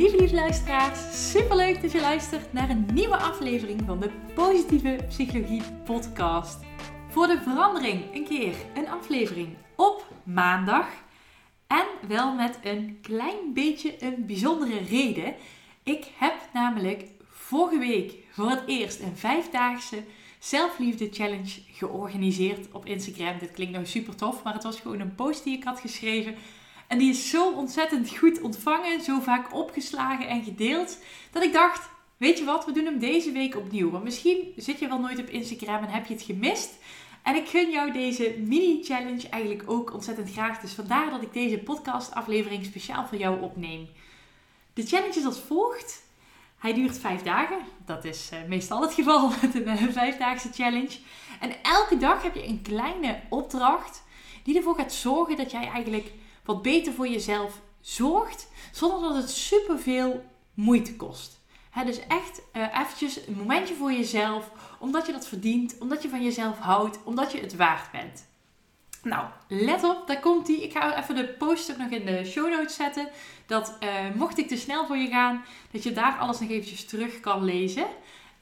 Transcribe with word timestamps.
Lieve 0.00 0.16
lieve 0.16 0.34
luisteraars. 0.34 1.30
Superleuk 1.30 1.82
dat 1.82 1.92
je 1.92 2.00
luistert 2.00 2.52
naar 2.52 2.70
een 2.70 2.86
nieuwe 2.92 3.16
aflevering 3.16 3.82
van 3.86 4.00
de 4.00 4.10
Positieve 4.34 5.04
Psychologie 5.08 5.62
Podcast. 5.84 6.58
Voor 7.08 7.26
de 7.26 7.40
verandering 7.42 8.14
een 8.14 8.24
keer 8.24 8.54
een 8.74 8.88
aflevering 8.88 9.56
op 9.76 10.06
maandag. 10.24 10.86
En 11.66 11.86
wel 12.08 12.34
met 12.34 12.58
een 12.62 12.98
klein 13.02 13.52
beetje 13.54 14.04
een 14.04 14.26
bijzondere 14.26 14.78
reden. 14.78 15.34
Ik 15.82 16.06
heb 16.18 16.34
namelijk 16.52 17.04
vorige 17.30 17.78
week 17.78 18.14
voor 18.30 18.50
het 18.50 18.62
eerst 18.66 19.00
een 19.00 19.16
vijfdaagse 19.16 20.04
zelfliefde 20.38 21.08
challenge 21.10 21.60
georganiseerd 21.72 22.72
op 22.72 22.86
Instagram. 22.86 23.38
Dit 23.38 23.50
klinkt 23.50 23.72
nou 23.72 23.86
super 23.86 24.16
tof, 24.16 24.42
maar 24.42 24.54
het 24.54 24.62
was 24.62 24.80
gewoon 24.80 25.00
een 25.00 25.14
post 25.14 25.44
die 25.44 25.56
ik 25.56 25.64
had 25.64 25.80
geschreven 25.80 26.34
en 26.90 26.98
die 26.98 27.10
is 27.10 27.30
zo 27.30 27.50
ontzettend 27.50 28.16
goed 28.16 28.40
ontvangen, 28.40 29.00
zo 29.00 29.20
vaak 29.20 29.54
opgeslagen 29.54 30.28
en 30.28 30.42
gedeeld, 30.42 30.98
dat 31.30 31.42
ik 31.42 31.52
dacht, 31.52 31.88
weet 32.16 32.38
je 32.38 32.44
wat, 32.44 32.64
we 32.64 32.72
doen 32.72 32.84
hem 32.84 32.98
deze 32.98 33.32
week 33.32 33.56
opnieuw. 33.56 33.90
Want 33.90 34.04
misschien 34.04 34.52
zit 34.56 34.78
je 34.78 34.88
wel 34.88 35.00
nooit 35.00 35.18
op 35.18 35.28
Instagram 35.28 35.84
en 35.84 35.90
heb 35.90 36.06
je 36.06 36.14
het 36.14 36.22
gemist. 36.22 36.70
En 37.22 37.36
ik 37.36 37.48
gun 37.48 37.70
jou 37.70 37.92
deze 37.92 38.34
mini-challenge 38.38 39.28
eigenlijk 39.28 39.70
ook 39.70 39.92
ontzettend 39.92 40.32
graag. 40.32 40.60
Dus 40.60 40.72
vandaar 40.72 41.10
dat 41.10 41.22
ik 41.22 41.32
deze 41.32 41.58
podcast-aflevering 41.58 42.64
speciaal 42.64 43.06
voor 43.06 43.18
jou 43.18 43.40
opneem. 43.40 43.88
De 44.74 44.86
challenge 44.86 45.18
is 45.18 45.24
als 45.24 45.40
volgt. 45.40 46.02
Hij 46.58 46.74
duurt 46.74 46.98
vijf 46.98 47.22
dagen. 47.22 47.58
Dat 47.86 48.04
is 48.04 48.30
uh, 48.32 48.38
meestal 48.48 48.82
het 48.82 48.94
geval 48.94 49.28
met 49.42 49.54
een 49.54 49.68
uh, 49.68 49.88
vijfdaagse 49.90 50.52
challenge. 50.52 50.98
En 51.40 51.62
elke 51.62 51.96
dag 51.96 52.22
heb 52.22 52.34
je 52.34 52.46
een 52.46 52.62
kleine 52.62 53.20
opdracht 53.28 54.02
die 54.42 54.56
ervoor 54.56 54.74
gaat 54.74 54.92
zorgen 54.92 55.36
dat 55.36 55.50
jij 55.50 55.68
eigenlijk 55.68 56.10
wat 56.50 56.62
beter 56.62 56.92
voor 56.92 57.08
jezelf 57.08 57.60
zorgt, 57.80 58.48
zonder 58.72 59.00
dat 59.08 59.22
het 59.22 59.30
superveel 59.30 60.24
moeite 60.54 60.96
kost. 60.96 61.40
dus 61.84 62.06
echt 62.06 62.42
uh, 62.52 62.78
eventjes 62.80 63.26
een 63.26 63.36
momentje 63.36 63.74
voor 63.74 63.92
jezelf, 63.92 64.50
omdat 64.78 65.06
je 65.06 65.12
dat 65.12 65.26
verdient, 65.26 65.76
omdat 65.78 66.02
je 66.02 66.08
van 66.08 66.22
jezelf 66.22 66.58
houdt, 66.58 66.98
omdat 67.04 67.32
je 67.32 67.40
het 67.40 67.56
waard 67.56 67.90
bent. 67.90 68.28
Nou, 69.02 69.26
let 69.48 69.84
op, 69.84 70.06
daar 70.06 70.20
komt 70.20 70.46
die. 70.46 70.62
Ik 70.62 70.72
ga 70.72 70.98
even 70.98 71.14
de 71.14 71.28
post 71.28 71.70
ook 71.70 71.78
nog 71.78 71.90
in 71.90 72.06
de 72.06 72.24
show 72.24 72.50
notes 72.50 72.74
zetten. 72.74 73.08
Dat 73.46 73.76
uh, 73.80 73.88
mocht 74.14 74.38
ik 74.38 74.48
te 74.48 74.56
snel 74.56 74.86
voor 74.86 74.96
je 74.96 75.08
gaan, 75.08 75.44
dat 75.70 75.82
je 75.82 75.92
daar 75.92 76.18
alles 76.18 76.40
nog 76.40 76.50
eventjes 76.50 76.84
terug 76.84 77.20
kan 77.20 77.44
lezen. 77.44 77.86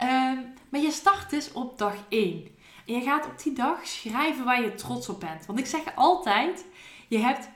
Uh, 0.03 0.33
maar 0.69 0.81
je 0.81 0.91
start 0.91 1.31
dus 1.31 1.53
op 1.53 1.79
dag 1.79 1.95
1. 2.09 2.57
En 2.87 2.95
je 2.95 3.01
gaat 3.01 3.27
op 3.27 3.43
die 3.43 3.53
dag 3.53 3.87
schrijven 3.87 4.45
waar 4.45 4.63
je 4.63 4.75
trots 4.75 5.09
op 5.09 5.21
bent. 5.21 5.47
Want 5.47 5.59
ik 5.59 5.67
zeg 5.67 5.81
altijd, 5.95 6.65
je 7.09 7.19
hebt 7.19 7.49
100% 7.49 7.53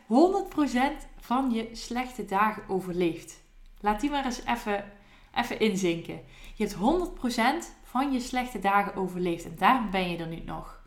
van 1.20 1.50
je 1.50 1.68
slechte 1.72 2.24
dagen 2.24 2.62
overleefd. 2.68 3.40
Laat 3.80 4.00
die 4.00 4.10
maar 4.10 4.24
eens 4.24 4.44
even, 4.46 4.84
even 5.34 5.60
inzinken. 5.60 6.20
Je 6.54 6.64
hebt 6.64 6.76
100% 7.64 7.66
van 7.82 8.12
je 8.12 8.20
slechte 8.20 8.58
dagen 8.58 8.94
overleefd. 8.94 9.44
En 9.44 9.54
daarom 9.58 9.90
ben 9.90 10.10
je 10.10 10.16
er 10.16 10.26
nu 10.26 10.42
nog. 10.44 10.80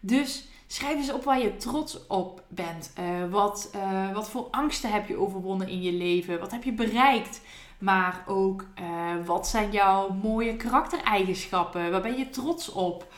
Dus 0.00 0.48
schrijf 0.66 0.96
eens 0.96 1.12
op 1.12 1.24
waar 1.24 1.40
je 1.40 1.56
trots 1.56 2.06
op 2.06 2.42
bent. 2.48 2.92
Uh, 2.98 3.30
wat, 3.30 3.70
uh, 3.76 4.12
wat 4.12 4.30
voor 4.30 4.48
angsten 4.50 4.92
heb 4.92 5.08
je 5.08 5.16
overwonnen 5.16 5.68
in 5.68 5.82
je 5.82 5.92
leven? 5.92 6.40
Wat 6.40 6.50
heb 6.50 6.64
je 6.64 6.72
bereikt? 6.72 7.40
Maar 7.78 8.24
ook 8.26 8.64
uh, 8.80 9.26
wat 9.26 9.48
zijn 9.48 9.70
jouw 9.70 10.08
mooie 10.08 10.56
karaktereigenschappen? 10.56 11.90
Waar 11.90 12.02
ben 12.02 12.18
je 12.18 12.30
trots 12.30 12.72
op? 12.72 13.12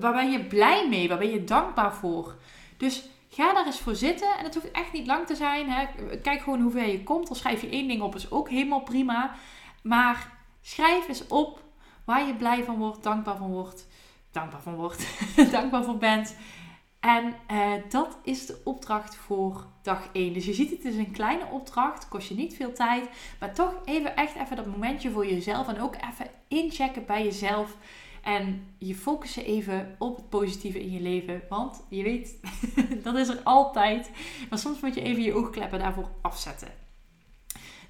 waar 0.00 0.12
ben 0.12 0.30
je 0.30 0.44
blij 0.44 0.88
mee? 0.88 1.08
Waar 1.08 1.18
ben 1.18 1.30
je 1.30 1.44
dankbaar 1.44 1.94
voor? 1.94 2.36
Dus 2.76 3.08
Ga 3.40 3.52
daar 3.52 3.66
eens 3.66 3.80
voor 3.80 3.94
zitten. 3.94 4.38
En 4.38 4.44
het 4.44 4.54
hoeft 4.54 4.70
echt 4.70 4.92
niet 4.92 5.06
lang 5.06 5.26
te 5.26 5.34
zijn. 5.34 5.70
Hè. 5.70 5.86
Kijk 6.22 6.40
gewoon 6.40 6.60
hoe 6.60 6.70
ver 6.70 6.88
je 6.88 7.02
komt. 7.02 7.26
Dan 7.26 7.36
schrijf 7.36 7.60
je 7.60 7.68
één 7.68 7.88
ding 7.88 8.02
op, 8.02 8.14
is 8.14 8.30
ook 8.30 8.48
helemaal 8.48 8.82
prima. 8.82 9.34
Maar 9.82 10.32
schrijf 10.60 11.08
eens 11.08 11.26
op 11.26 11.62
waar 12.04 12.26
je 12.26 12.34
blij 12.34 12.64
van 12.64 12.76
wordt, 12.76 13.02
dankbaar 13.02 13.36
van 13.36 13.50
wordt. 13.50 13.86
Dankbaar 14.30 14.60
van 14.60 14.74
wordt. 14.74 15.06
dankbaar 15.52 15.84
voor 15.84 15.96
bent. 15.96 16.36
En 17.00 17.34
uh, 17.50 17.72
dat 17.88 18.18
is 18.22 18.46
de 18.46 18.60
opdracht 18.64 19.16
voor 19.16 19.66
dag 19.82 20.08
1. 20.12 20.32
Dus 20.32 20.44
je 20.44 20.54
ziet 20.54 20.70
het 20.70 20.84
is 20.84 20.96
een 20.96 21.12
kleine 21.12 21.46
opdracht, 21.50 22.08
kost 22.08 22.28
je 22.28 22.34
niet 22.34 22.56
veel 22.56 22.72
tijd, 22.72 23.08
maar 23.40 23.54
toch 23.54 23.74
even 23.84 24.16
echt 24.16 24.34
even 24.34 24.56
dat 24.56 24.66
momentje 24.66 25.10
voor 25.10 25.26
jezelf 25.26 25.68
en 25.68 25.80
ook 25.80 25.94
even 25.94 26.30
inchecken 26.48 27.06
bij 27.06 27.24
jezelf. 27.24 27.76
En 28.22 28.66
je 28.78 28.94
focussen 28.94 29.44
even 29.44 29.96
op 29.98 30.16
het 30.16 30.28
positieve 30.28 30.80
in 30.80 30.90
je 30.90 31.00
leven. 31.00 31.42
Want 31.48 31.84
je 31.88 32.02
weet, 32.02 32.36
dat 33.04 33.16
is 33.16 33.28
er 33.28 33.40
altijd. 33.44 34.10
Maar 34.48 34.58
soms 34.58 34.80
moet 34.80 34.94
je 34.94 35.02
even 35.02 35.22
je 35.22 35.34
oogkleppen 35.34 35.78
daarvoor 35.78 36.10
afzetten. 36.22 36.68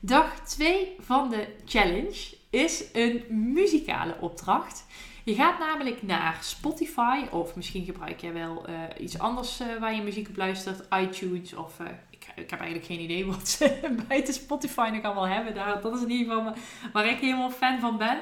Dag 0.00 0.40
2 0.40 0.96
van 0.98 1.30
de 1.30 1.46
challenge 1.64 2.36
is 2.50 2.84
een 2.92 3.24
muzikale 3.52 4.16
opdracht. 4.20 4.86
Je 5.24 5.34
gaat 5.34 5.58
namelijk 5.58 6.02
naar 6.02 6.38
Spotify 6.40 7.24
of 7.30 7.56
misschien 7.56 7.84
gebruik 7.84 8.20
je 8.20 8.32
wel 8.32 8.68
uh, 8.68 8.74
iets 8.98 9.18
anders 9.18 9.60
uh, 9.60 9.66
waar 9.80 9.94
je 9.94 10.02
muziek 10.02 10.28
op 10.28 10.36
luistert, 10.36 10.86
iTunes 10.94 11.54
of 11.54 11.78
uh, 11.80 11.86
ik, 12.10 12.50
heb 12.50 12.60
eigenlijk 12.60 12.84
geen 12.84 13.00
idee 13.00 13.26
wat 13.26 13.48
ze 13.48 13.80
buiten 14.08 14.34
Spotify 14.34 14.90
nog 14.92 15.02
allemaal 15.02 15.28
hebben. 15.28 15.54
Dat 15.82 15.94
is 15.94 16.02
in 16.02 16.10
ieder 16.10 16.34
geval 16.34 16.54
waar 16.92 17.08
ik 17.08 17.18
helemaal 17.18 17.50
fan 17.50 17.80
van 17.80 17.98
ben. 17.98 18.20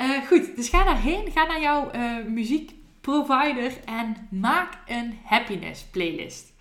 Uh, 0.00 0.26
goed, 0.26 0.56
dus 0.56 0.68
ga 0.68 0.84
daarheen. 0.84 1.30
Ga 1.30 1.46
naar 1.46 1.60
jouw 1.60 1.90
uh, 1.94 2.24
muziekprovider 2.26 3.72
en 3.84 4.28
maak 4.30 4.78
een 4.86 5.18
happiness 5.24 5.84
playlist. 5.84 6.52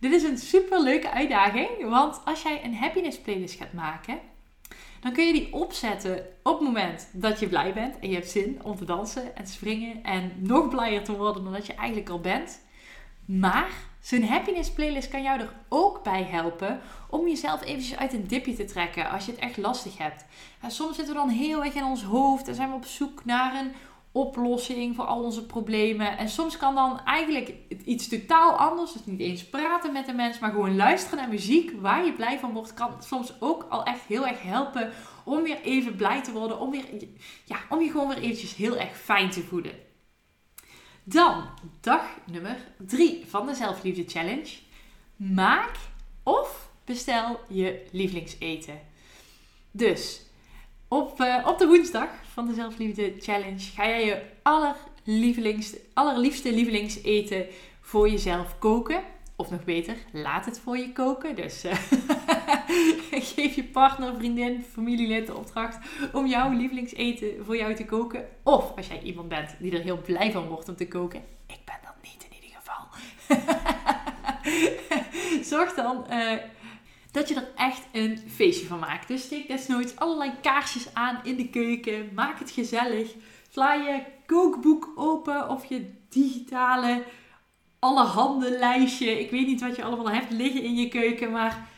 Dit 0.00 0.12
is 0.12 0.22
een 0.22 0.38
super 0.38 0.82
leuke 0.82 1.10
uitdaging, 1.10 1.68
want 1.88 2.20
als 2.24 2.42
jij 2.42 2.64
een 2.64 2.74
happiness 2.74 3.18
playlist 3.20 3.58
gaat 3.58 3.72
maken, 3.72 4.18
dan 5.00 5.12
kun 5.12 5.26
je 5.26 5.32
die 5.32 5.52
opzetten 5.52 6.26
op 6.42 6.58
het 6.58 6.68
moment 6.68 7.08
dat 7.12 7.40
je 7.40 7.48
blij 7.48 7.72
bent 7.72 7.98
en 7.98 8.08
je 8.08 8.14
hebt 8.14 8.30
zin 8.30 8.60
om 8.62 8.76
te 8.76 8.84
dansen 8.84 9.36
en 9.36 9.46
springen 9.46 10.02
en 10.02 10.32
nog 10.36 10.68
blijer 10.68 11.04
te 11.04 11.16
worden 11.16 11.44
dan 11.44 11.52
dat 11.52 11.66
je 11.66 11.74
eigenlijk 11.74 12.10
al 12.10 12.20
bent. 12.20 12.64
Maar 13.24 13.70
Zo'n 14.00 14.22
happiness 14.22 14.72
playlist 14.72 15.08
kan 15.08 15.22
jou 15.22 15.40
er 15.40 15.52
ook 15.68 16.02
bij 16.02 16.22
helpen 16.22 16.80
om 17.10 17.28
jezelf 17.28 17.64
eventjes 17.64 17.98
uit 17.98 18.12
een 18.12 18.26
dipje 18.26 18.54
te 18.54 18.64
trekken 18.64 19.10
als 19.10 19.24
je 19.24 19.30
het 19.30 19.40
echt 19.40 19.56
lastig 19.56 19.98
hebt. 19.98 20.24
Soms 20.66 20.96
zitten 20.96 21.14
we 21.14 21.20
dan 21.20 21.28
heel 21.28 21.64
erg 21.64 21.74
in 21.74 21.84
ons 21.84 22.02
hoofd 22.02 22.48
en 22.48 22.54
zijn 22.54 22.68
we 22.68 22.76
op 22.76 22.84
zoek 22.84 23.24
naar 23.24 23.54
een 23.54 23.72
oplossing 24.12 24.96
voor 24.96 25.04
al 25.04 25.22
onze 25.22 25.46
problemen. 25.46 26.18
En 26.18 26.28
soms 26.28 26.56
kan 26.56 26.74
dan 26.74 27.00
eigenlijk 27.04 27.54
iets 27.84 28.08
totaal 28.08 28.52
anders, 28.52 28.92
dus 28.92 29.04
niet 29.04 29.20
eens 29.20 29.48
praten 29.48 29.92
met 29.92 30.08
een 30.08 30.16
mens, 30.16 30.38
maar 30.38 30.50
gewoon 30.50 30.76
luisteren 30.76 31.18
naar 31.18 31.28
muziek 31.28 31.72
waar 31.80 32.04
je 32.04 32.12
blij 32.12 32.38
van 32.38 32.52
wordt, 32.52 32.74
kan 32.74 33.02
soms 33.02 33.40
ook 33.40 33.66
al 33.68 33.84
echt 33.84 34.02
heel 34.06 34.26
erg 34.26 34.42
helpen 34.42 34.92
om 35.24 35.42
weer 35.42 35.60
even 35.62 35.96
blij 35.96 36.22
te 36.22 36.32
worden, 36.32 36.60
om, 36.60 36.70
weer, 36.70 36.84
ja, 37.44 37.56
om 37.68 37.80
je 37.80 37.90
gewoon 37.90 38.08
weer 38.08 38.18
eventjes 38.18 38.54
heel 38.54 38.76
erg 38.76 38.98
fijn 38.98 39.30
te 39.30 39.42
voelen. 39.42 39.87
Dan 41.10 41.44
dag 41.80 42.02
nummer 42.24 42.56
3 42.86 43.24
van 43.28 43.46
de 43.46 43.54
Zelfliefde 43.54 44.04
Challenge. 44.06 44.56
Maak 45.16 45.76
of 46.22 46.70
bestel 46.84 47.40
je 47.48 47.86
lievelingseten. 47.90 48.80
Dus 49.70 50.22
op, 50.88 51.20
uh, 51.20 51.46
op 51.46 51.58
de 51.58 51.66
woensdag 51.66 52.08
van 52.32 52.46
de 52.46 52.54
Zelfliefde 52.54 53.14
Challenge 53.20 53.58
ga 53.58 53.86
jij 53.86 54.04
je 54.04 54.22
allerliefste 55.94 56.52
lievelingseten 56.54 57.46
voor 57.80 58.10
jezelf 58.10 58.58
koken. 58.58 59.02
Of 59.36 59.50
nog 59.50 59.64
beter, 59.64 59.96
laat 60.12 60.44
het 60.44 60.60
voor 60.60 60.76
je 60.76 60.92
koken. 60.92 61.36
Dus 61.36 61.64
uh, 61.64 61.72
geef 63.34 63.54
je 63.54 63.64
partner, 63.64 64.14
vriendin, 64.14 64.64
familielid 64.72 65.26
de 65.26 65.36
opdracht 65.36 65.78
om 66.12 66.26
jouw 66.26 66.50
lievelingseten 66.50 67.44
voor 67.44 67.56
jou 67.56 67.74
te 67.74 67.84
koken. 67.84 68.28
Of 68.42 68.76
als 68.76 68.86
jij 68.86 69.02
iemand 69.02 69.28
bent 69.28 69.56
die 69.58 69.72
er 69.72 69.82
heel 69.82 70.00
blij 70.00 70.32
van 70.32 70.46
wordt 70.46 70.68
om 70.68 70.76
te 70.76 70.88
koken. 70.88 71.22
Ik 71.46 71.60
ben 71.64 71.78
dat 71.82 71.94
niet 72.02 72.26
in 72.30 72.34
ieder 72.34 72.58
geval. 72.58 72.86
Zorg 75.50 75.74
dan 75.74 76.06
uh, 76.10 76.32
dat 77.10 77.28
je 77.28 77.34
er 77.34 77.48
echt 77.56 77.82
een 77.92 78.18
feestje 78.28 78.66
van 78.66 78.78
maakt. 78.78 79.08
Dus 79.08 79.22
steek 79.22 79.48
desnoods 79.48 79.96
allerlei 79.96 80.32
kaarsjes 80.42 80.94
aan 80.94 81.20
in 81.22 81.36
de 81.36 81.48
keuken. 81.48 82.10
Maak 82.14 82.38
het 82.38 82.50
gezellig. 82.50 83.14
Sla 83.50 83.74
je 83.74 84.02
kookboek 84.26 84.92
open 84.94 85.48
of 85.48 85.64
je 85.64 85.90
digitale 86.08 87.02
allerhande 87.78 88.50
lijstje. 88.50 89.20
Ik 89.20 89.30
weet 89.30 89.46
niet 89.46 89.60
wat 89.60 89.76
je 89.76 89.84
allemaal 89.84 90.10
hebt 90.10 90.32
liggen 90.32 90.62
in 90.62 90.74
je 90.74 90.88
keuken, 90.88 91.30
maar 91.30 91.68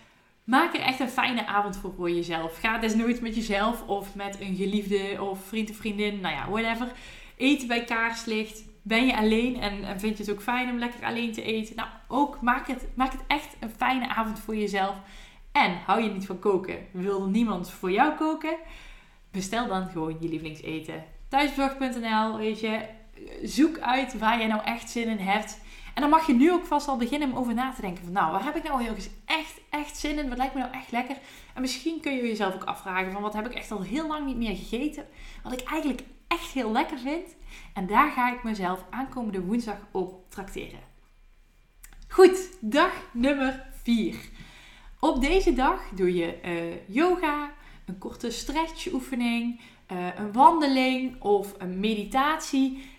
maak 0.50 0.74
er 0.74 0.80
echt 0.80 1.00
een 1.00 1.08
fijne 1.08 1.46
avond 1.46 1.76
voor 1.76 1.92
voor 1.96 2.10
jezelf. 2.10 2.58
Ga 2.58 2.78
desnoods 2.78 3.20
met 3.20 3.34
jezelf 3.34 3.86
of 3.86 4.14
met 4.14 4.40
een 4.40 4.56
geliefde 4.56 5.22
of 5.22 5.44
vriend 5.44 5.70
of 5.70 5.76
vriendin, 5.76 6.20
nou 6.20 6.34
ja, 6.34 6.50
whatever. 6.50 6.92
Eten 7.36 7.68
bij 7.68 7.84
kaarslicht. 7.84 8.64
ben 8.82 9.06
je 9.06 9.16
alleen 9.16 9.60
en, 9.60 9.84
en, 9.84 10.00
vind 10.00 10.16
je 10.16 10.22
het 10.22 10.32
ook 10.32 10.42
fijn 10.42 10.70
om 10.70 10.78
lekker 10.78 11.04
alleen 11.04 11.32
te 11.32 11.42
eten? 11.42 11.76
Nou, 11.76 11.88
ook 12.08 12.40
maak 12.40 12.66
het, 12.66 12.88
maak 12.94 13.12
het 13.12 13.20
echt 13.26 13.56
een 13.60 13.70
fijne 13.70 14.08
avond 14.08 14.38
voor 14.38 14.56
jezelf. 14.56 14.94
En 15.52 15.78
hou 15.86 16.02
je 16.02 16.10
niet 16.10 16.26
van 16.26 16.38
koken? 16.38 16.86
Wil 16.90 17.26
niemand 17.26 17.70
voor 17.70 17.90
jou 17.90 18.14
koken? 18.14 18.56
Bestel 19.30 19.68
dan 19.68 19.88
gewoon 19.88 20.16
je 20.20 20.28
lievelingseten. 20.28 21.04
Thuisbezorgd.nl, 21.28 22.36
weet 22.36 22.60
je, 22.60 22.80
zoek 23.42 23.78
uit 23.78 24.18
waar 24.18 24.40
je 24.40 24.46
nou 24.46 24.64
echt 24.64 24.90
zin 24.90 25.08
in 25.08 25.18
hebt. 25.18 25.60
En 26.00 26.10
dan 26.10 26.18
mag 26.18 26.26
je 26.26 26.34
nu 26.34 26.52
ook 26.52 26.66
vast 26.66 26.88
al 26.88 26.96
beginnen 26.96 27.30
om 27.30 27.36
over 27.36 27.54
na 27.54 27.72
te 27.72 27.80
denken 27.80 28.04
van 28.04 28.12
nou, 28.12 28.32
waar 28.32 28.44
heb 28.44 28.56
ik 28.56 28.62
nou 28.62 28.86
eens 28.86 29.08
echt, 29.24 29.60
echt 29.70 29.96
zin 29.96 30.18
in? 30.18 30.28
Wat 30.28 30.38
lijkt 30.38 30.54
me 30.54 30.60
nou 30.60 30.72
echt 30.72 30.90
lekker? 30.90 31.16
En 31.54 31.60
misschien 31.60 32.00
kun 32.00 32.12
je 32.12 32.22
jezelf 32.22 32.54
ook 32.54 32.64
afvragen 32.64 33.12
van 33.12 33.22
wat 33.22 33.32
heb 33.32 33.46
ik 33.46 33.54
echt 33.54 33.70
al 33.70 33.82
heel 33.82 34.06
lang 34.06 34.26
niet 34.26 34.36
meer 34.36 34.56
gegeten? 34.56 35.06
Wat 35.42 35.52
ik 35.52 35.62
eigenlijk 35.62 36.02
echt 36.28 36.50
heel 36.52 36.72
lekker 36.72 36.98
vind. 36.98 37.36
En 37.74 37.86
daar 37.86 38.10
ga 38.10 38.32
ik 38.32 38.42
mezelf 38.42 38.84
aankomende 38.90 39.40
woensdag 39.40 39.76
op 39.90 40.30
trakteren. 40.30 40.80
Goed, 42.08 42.56
dag 42.60 42.92
nummer 43.12 43.66
4. 43.82 44.16
Op 45.00 45.20
deze 45.20 45.52
dag 45.52 45.80
doe 45.94 46.14
je 46.14 46.38
uh, 46.44 46.94
yoga, 46.96 47.52
een 47.86 47.98
korte 47.98 48.30
stretchoefening, 48.30 49.60
uh, 49.92 50.06
een 50.16 50.32
wandeling 50.32 51.22
of 51.22 51.54
een 51.58 51.80
meditatie. 51.80 52.90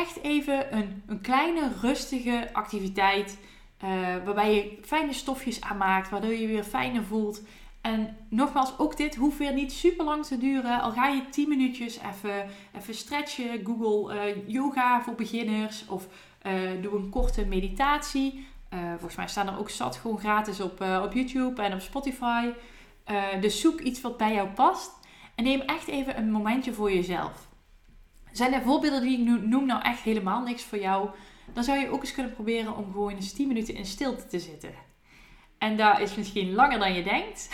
Echt 0.00 0.22
even 0.22 0.76
een, 0.76 1.02
een 1.06 1.20
kleine 1.20 1.70
rustige 1.80 2.48
activiteit 2.52 3.38
uh, 3.84 3.90
waarbij 4.24 4.54
je 4.54 4.78
fijne 4.82 5.12
stofjes 5.12 5.60
aanmaakt, 5.60 6.10
waardoor 6.10 6.32
je 6.32 6.46
weer 6.46 6.64
fijner 6.64 7.04
voelt. 7.04 7.42
En 7.80 8.16
nogmaals, 8.28 8.78
ook 8.78 8.96
dit 8.96 9.16
hoeft 9.16 9.38
weer 9.38 9.52
niet 9.52 9.72
super 9.72 10.04
lang 10.04 10.24
te 10.24 10.38
duren. 10.38 10.80
Al 10.80 10.90
ga 10.90 11.08
je 11.08 11.28
10 11.28 11.48
minuutjes 11.48 11.98
even, 11.98 12.48
even 12.78 12.94
stretchen. 12.94 13.64
Google 13.64 14.14
uh, 14.14 14.48
yoga 14.48 15.02
voor 15.02 15.14
beginners. 15.14 15.86
Of 15.86 16.06
uh, 16.46 16.52
doe 16.82 16.96
een 16.96 17.10
korte 17.10 17.44
meditatie. 17.44 18.46
Volgens 18.90 19.16
mij 19.16 19.28
staan 19.28 19.48
er 19.48 19.58
ook 19.58 19.70
zat 19.70 19.96
gewoon 19.96 20.18
gratis 20.18 20.60
op, 20.60 20.80
op 21.02 21.12
YouTube 21.12 21.62
en 21.62 21.72
op 21.72 21.80
Spotify. 21.80 22.50
dus 23.40 23.60
zoek 23.60 23.80
iets 23.80 24.00
wat 24.00 24.16
bij 24.16 24.34
jou 24.34 24.48
past. 24.48 24.92
En 25.34 25.44
neem 25.44 25.60
echt 25.60 25.88
even 25.88 26.18
een 26.18 26.30
momentje 26.30 26.72
voor 26.72 26.92
jezelf. 26.92 27.49
Zijn 28.40 28.52
er 28.52 28.62
voorbeelden 28.62 29.02
die 29.02 29.18
ik 29.18 29.42
noem 29.42 29.66
nou 29.66 29.82
echt 29.82 30.00
helemaal 30.00 30.42
niks 30.42 30.62
voor 30.62 30.78
jou? 30.78 31.08
Dan 31.52 31.64
zou 31.64 31.78
je 31.78 31.90
ook 31.90 32.00
eens 32.00 32.12
kunnen 32.12 32.32
proberen 32.32 32.76
om 32.76 32.92
gewoon 32.92 33.14
eens 33.14 33.32
10 33.32 33.48
minuten 33.48 33.74
in 33.74 33.86
stilte 33.86 34.26
te 34.26 34.38
zitten. 34.38 34.74
En 35.58 35.76
dat 35.76 35.98
is 35.98 36.14
misschien 36.14 36.54
langer 36.54 36.78
dan 36.78 36.92
je 36.94 37.02
denkt. 37.02 37.48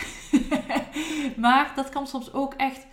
maar 1.45 1.71
dat 1.75 1.89
kan 1.89 2.07
soms 2.07 2.33
ook 2.33 2.53
echt 2.53 2.87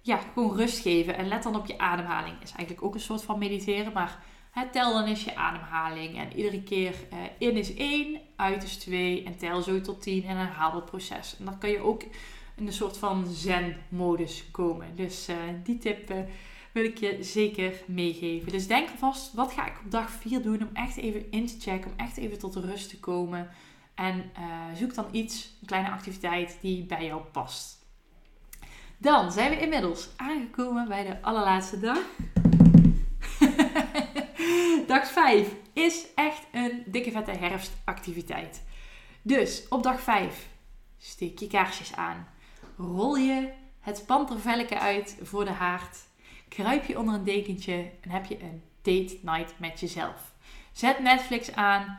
ja, 0.00 0.16
gewoon 0.16 0.56
rust 0.56 0.78
geven. 0.78 1.16
En 1.16 1.28
let 1.28 1.42
dan 1.42 1.56
op 1.56 1.66
je 1.66 1.78
ademhaling. 1.78 2.42
Is 2.42 2.52
eigenlijk 2.52 2.86
ook 2.86 2.94
een 2.94 3.00
soort 3.00 3.22
van 3.22 3.38
mediteren. 3.38 3.92
Maar 3.92 4.18
hè, 4.50 4.68
tel 4.70 4.92
dan 4.92 5.04
eens 5.04 5.24
je 5.24 5.36
ademhaling. 5.36 6.18
En 6.18 6.36
iedere 6.36 6.62
keer 6.62 6.94
uh, 7.12 7.18
in 7.38 7.56
is 7.56 7.74
1, 7.74 8.20
uit 8.36 8.62
is 8.62 8.76
2. 8.76 9.24
En 9.24 9.36
tel 9.36 9.62
zo 9.62 9.80
tot 9.80 10.02
10 10.02 10.24
en 10.24 10.36
herhaal 10.36 10.74
het 10.74 10.84
proces. 10.84 11.36
En 11.38 11.44
dan 11.44 11.58
kan 11.58 11.70
je 11.70 11.78
ook 11.78 12.02
in 12.56 12.66
een 12.66 12.72
soort 12.72 12.98
van 12.98 13.26
zen-modus 13.26 14.44
komen. 14.50 14.96
Dus 14.96 15.28
uh, 15.28 15.36
die 15.64 15.78
tip 15.78 16.10
uh, 16.10 16.16
wil 16.74 16.84
ik 16.84 16.98
je 16.98 17.18
zeker 17.20 17.72
meegeven. 17.86 18.52
Dus 18.52 18.66
denk 18.66 18.90
alvast, 18.90 19.32
wat 19.32 19.52
ga 19.52 19.66
ik 19.66 19.80
op 19.84 19.90
dag 19.90 20.10
4 20.10 20.42
doen 20.42 20.62
om 20.62 20.70
echt 20.72 20.96
even 20.96 21.30
in 21.30 21.46
te 21.46 21.60
checken. 21.60 21.90
Om 21.90 21.96
echt 21.96 22.16
even 22.16 22.38
tot 22.38 22.56
rust 22.56 22.88
te 22.88 23.00
komen. 23.00 23.48
En 23.94 24.30
uh, 24.38 24.74
zoek 24.74 24.94
dan 24.94 25.06
iets, 25.10 25.56
een 25.60 25.66
kleine 25.66 25.90
activiteit 25.90 26.58
die 26.60 26.84
bij 26.84 27.04
jou 27.04 27.22
past. 27.22 27.78
Dan 28.98 29.32
zijn 29.32 29.50
we 29.50 29.60
inmiddels 29.60 30.08
aangekomen 30.16 30.88
bij 30.88 31.04
de 31.04 31.22
allerlaatste 31.22 31.80
dag. 31.80 31.98
dag 34.86 35.06
5 35.06 35.54
is 35.72 36.06
echt 36.14 36.46
een 36.52 36.82
dikke 36.86 37.10
vette 37.10 37.30
herfstactiviteit. 37.30 38.62
Dus 39.22 39.66
op 39.68 39.82
dag 39.82 40.00
5 40.00 40.48
steek 40.98 41.38
je 41.38 41.46
kaarsjes 41.46 41.94
aan. 41.94 42.28
Rol 42.76 43.16
je 43.16 43.52
het 43.80 44.04
pantervelken 44.06 44.80
uit 44.80 45.18
voor 45.22 45.44
de 45.44 45.50
haard. 45.50 46.12
Kruip 46.54 46.84
je 46.84 46.98
onder 46.98 47.14
een 47.14 47.24
dekentje 47.24 47.90
en 48.00 48.10
heb 48.10 48.24
je 48.24 48.42
een 48.42 48.62
date 48.82 49.18
night 49.22 49.58
met 49.58 49.80
jezelf. 49.80 50.32
Zet 50.72 50.98
Netflix 50.98 51.52
aan 51.52 51.98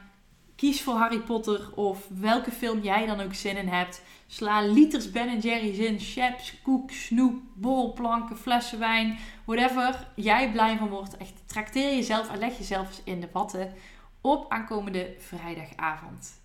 Kies 0.55 0.81
voor 0.81 0.93
Harry 0.93 1.19
Potter 1.19 1.71
of 1.75 2.07
welke 2.09 2.51
film 2.51 2.81
jij 2.81 3.05
dan 3.05 3.19
ook 3.19 3.33
zin 3.33 3.57
in 3.57 3.67
hebt. 3.67 4.01
Sla 4.27 4.61
liters 4.61 5.11
Ben 5.11 5.39
Jerry's 5.39 5.77
in, 5.77 5.99
chaps, 5.99 6.61
koek, 6.61 6.91
snoep, 6.91 7.41
borrelplanken, 7.53 8.37
flessen 8.37 8.79
wijn, 8.79 9.19
whatever 9.45 10.07
jij 10.15 10.51
blij 10.51 10.77
van 10.77 10.89
wordt. 10.89 11.17
Echt 11.17 11.43
trakteer 11.45 11.95
jezelf 11.95 12.29
en 12.29 12.39
leg 12.39 12.57
jezelf 12.57 12.87
eens 12.87 13.01
in 13.03 13.19
de 13.19 13.29
watten 13.31 13.73
op 14.21 14.51
aankomende 14.51 15.15
vrijdagavond. 15.17 16.41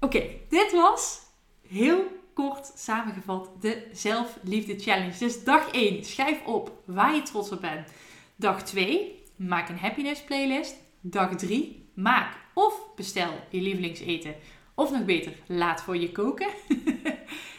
Oké, 0.00 0.22
dit 0.48 0.72
was 0.72 1.20
heel 1.68 2.22
kort 2.34 2.72
samengevat 2.74 3.50
de 3.60 3.88
zelfliefde 3.92 4.78
challenge. 4.78 5.18
Dus 5.18 5.44
dag 5.44 5.70
1, 5.70 6.04
schrijf 6.04 6.44
op 6.44 6.82
waar 6.84 7.14
je 7.14 7.22
trots 7.22 7.52
op 7.52 7.60
bent. 7.60 7.88
Dag 8.36 8.62
2, 8.62 9.22
maak 9.36 9.68
een 9.68 9.78
happiness 9.78 10.22
playlist. 10.22 10.76
Dag 11.00 11.36
3, 11.36 11.88
maak 11.94 12.36
of 12.54 12.94
bestel 12.96 13.32
je 13.50 13.60
lievelingseten. 13.60 14.34
Of 14.74 14.90
nog 14.90 15.04
beter, 15.04 15.32
laat 15.46 15.82
voor 15.82 15.96
je 15.96 16.12
koken. 16.12 16.48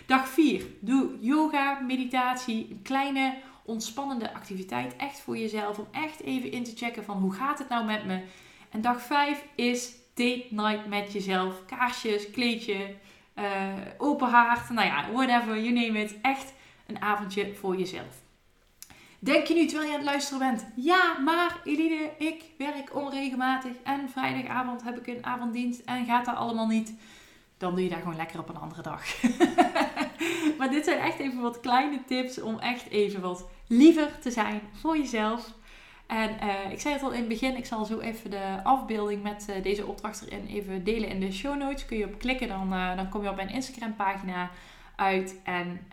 Dag 0.05 0.27
4. 0.27 0.65
Doe 0.79 1.17
yoga, 1.19 1.79
meditatie, 1.79 2.67
een 2.69 2.81
kleine 2.81 3.37
ontspannende 3.65 4.33
activiteit. 4.33 4.95
Echt 4.95 5.19
voor 5.19 5.37
jezelf. 5.37 5.77
Om 5.77 5.87
echt 5.91 6.21
even 6.21 6.51
in 6.51 6.63
te 6.63 6.75
checken 6.75 7.03
van 7.03 7.17
hoe 7.17 7.33
gaat 7.33 7.59
het 7.59 7.69
nou 7.69 7.85
met 7.85 8.05
me. 8.05 8.21
En 8.69 8.81
dag 8.81 9.01
5 9.01 9.43
is 9.55 9.91
date 10.13 10.45
night 10.49 10.87
met 10.87 11.11
jezelf. 11.11 11.65
Kaarsjes, 11.65 12.31
kleedje, 12.31 12.95
uh, 13.35 13.73
open 13.97 14.29
haard. 14.29 14.69
Nou 14.69 14.87
ja, 14.87 15.11
whatever, 15.11 15.61
you 15.61 15.73
name 15.73 16.03
it. 16.03 16.21
Echt 16.21 16.53
een 16.85 17.01
avondje 17.01 17.55
voor 17.55 17.77
jezelf. 17.77 18.23
Denk 19.19 19.45
je 19.45 19.53
nu 19.53 19.65
terwijl 19.65 19.89
je 19.89 19.93
aan 19.93 20.01
het 20.01 20.09
luisteren 20.09 20.39
bent, 20.39 20.65
ja, 20.75 21.17
maar 21.19 21.59
Eline, 21.63 22.11
ik 22.17 22.43
werk 22.57 22.95
onregelmatig 22.95 23.71
en 23.83 24.09
vrijdagavond 24.09 24.83
heb 24.83 24.97
ik 24.97 25.07
een 25.07 25.25
avonddienst 25.25 25.81
en 25.85 26.05
gaat 26.05 26.25
dat 26.25 26.35
allemaal 26.35 26.67
niet. 26.67 26.93
Dan 27.57 27.75
doe 27.75 27.83
je 27.83 27.89
daar 27.89 27.99
gewoon 27.99 28.15
lekker 28.15 28.39
op 28.39 28.49
een 28.49 28.57
andere 28.57 28.81
dag. 28.81 29.03
maar 30.57 30.69
dit 30.69 30.85
zijn 30.85 30.99
echt 30.99 31.19
even 31.19 31.41
wat 31.41 31.59
kleine 31.59 32.03
tips 32.05 32.41
om 32.41 32.59
echt 32.59 32.89
even 32.89 33.21
wat 33.21 33.49
liever 33.67 34.19
te 34.19 34.31
zijn 34.31 34.61
voor 34.81 34.97
jezelf. 34.97 35.53
En 36.07 36.29
uh, 36.43 36.71
ik 36.71 36.79
zei 36.79 36.93
het 36.93 37.03
al 37.03 37.11
in 37.11 37.19
het 37.19 37.27
begin, 37.27 37.57
ik 37.57 37.65
zal 37.65 37.85
zo 37.85 37.99
even 37.99 38.29
de 38.29 38.59
afbeelding 38.63 39.23
met 39.23 39.45
uh, 39.49 39.63
deze 39.63 39.85
opdracht 39.85 40.25
erin 40.25 40.47
even 40.47 40.83
delen 40.83 41.09
in 41.09 41.19
de 41.19 41.31
show 41.31 41.57
notes. 41.57 41.85
Kun 41.85 41.97
je 41.97 42.05
op 42.05 42.19
klikken, 42.19 42.47
dan, 42.47 42.73
uh, 42.73 42.95
dan 42.95 43.09
kom 43.09 43.23
je 43.23 43.29
op 43.29 43.35
mijn 43.35 43.49
Instagram 43.49 43.95
pagina 43.95 44.49
uit. 44.95 45.39
En 45.43 45.87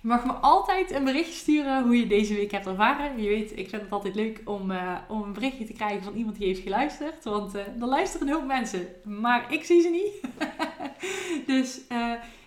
je 0.00 0.08
mag 0.08 0.24
me 0.24 0.32
altijd 0.32 0.90
een 0.90 1.04
berichtje 1.04 1.34
sturen 1.34 1.82
hoe 1.82 1.98
je 1.98 2.06
deze 2.06 2.34
week 2.34 2.50
hebt 2.50 2.66
ervaren. 2.66 3.22
Je 3.22 3.28
weet, 3.28 3.58
ik 3.58 3.68
vind 3.68 3.82
het 3.82 3.92
altijd 3.92 4.14
leuk 4.14 4.40
om, 4.44 4.72
om 5.08 5.22
een 5.22 5.32
berichtje 5.32 5.64
te 5.64 5.72
krijgen 5.72 6.02
van 6.02 6.14
iemand 6.14 6.36
die 6.36 6.46
heeft 6.46 6.62
geluisterd. 6.62 7.24
Want 7.24 7.54
er 7.54 7.72
luisteren 7.78 8.28
een 8.28 8.34
hoop 8.34 8.46
mensen, 8.46 8.86
maar 9.04 9.52
ik 9.52 9.64
zie 9.64 9.80
ze 9.80 9.88
niet. 9.88 10.20
dus 11.46 11.80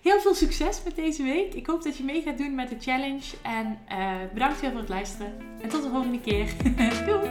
heel 0.01 0.19
veel 0.21 0.33
succes 0.33 0.83
met 0.83 0.95
deze 0.95 1.23
week. 1.23 1.53
Ik 1.53 1.67
hoop 1.67 1.83
dat 1.83 1.97
je 1.97 2.03
mee 2.03 2.21
gaat 2.21 2.37
doen 2.37 2.55
met 2.55 2.69
de 2.69 2.75
challenge. 2.79 3.35
En 3.41 3.79
bedankt 4.33 4.61
weer 4.61 4.71
voor 4.71 4.79
het 4.79 4.89
luisteren. 4.89 5.33
En 5.61 5.69
tot 5.69 5.83
de 5.83 5.89
volgende 5.89 6.19
keer. 6.19 6.53
Doei! 7.05 7.29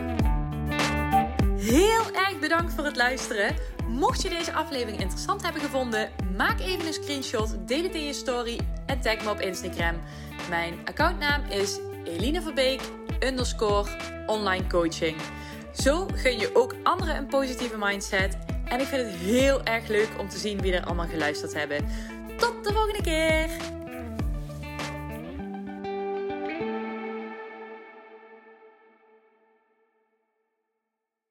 Heel 1.59 2.13
erg 2.15 2.39
bedankt 2.41 2.73
voor 2.73 2.85
het 2.85 2.97
luisteren. 2.97 3.55
Mocht 3.89 4.23
je 4.23 4.29
deze 4.29 4.53
aflevering 4.53 5.01
interessant 5.01 5.43
hebben 5.43 5.63
gevonden, 5.63 6.11
maak 6.37 6.61
even 6.61 6.87
een 6.87 6.93
screenshot, 6.93 7.57
deel 7.67 7.83
het 7.83 7.95
in 7.95 8.05
je 8.05 8.13
story 8.13 8.59
en 8.87 9.01
tag 9.01 9.25
me 9.25 9.31
op 9.31 9.41
Instagram. 9.41 9.95
Mijn 10.49 10.75
accountnaam 10.85 11.45
is 11.45 11.79
Eline 12.05 12.43
Verbeek 12.43 12.81
underscore 13.21 13.91
online 14.27 14.67
coaching. 14.67 15.17
Zo 15.75 16.07
gun 16.15 16.39
je 16.39 16.51
ook 16.55 16.75
anderen 16.83 17.17
een 17.17 17.27
positieve 17.27 17.77
mindset. 17.79 18.39
En 18.69 18.81
ik 18.81 18.87
vind 18.87 19.07
het 19.07 19.21
heel 19.21 19.63
erg 19.65 19.89
leuk 19.89 20.09
om 20.19 20.29
te 20.29 20.39
zien 20.39 20.61
wie 20.61 20.73
er 20.73 20.85
allemaal 20.85 21.07
geluisterd 21.07 21.55
hebben. 21.55 21.85
Tot 22.37 22.65
de 22.65 22.73
volgende 22.73 23.03
keer! 23.03 23.78